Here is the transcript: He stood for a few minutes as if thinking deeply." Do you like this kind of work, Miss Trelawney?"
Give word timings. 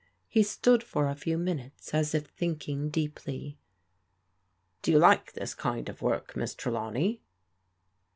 He 0.27 0.41
stood 0.41 0.81
for 0.81 1.07
a 1.07 1.13
few 1.15 1.37
minutes 1.37 1.93
as 1.93 2.15
if 2.15 2.25
thinking 2.25 2.89
deeply." 2.89 3.59
Do 4.81 4.91
you 4.91 4.97
like 4.97 5.33
this 5.33 5.53
kind 5.53 5.87
of 5.89 6.01
work, 6.01 6.35
Miss 6.35 6.55
Trelawney?" 6.55 7.21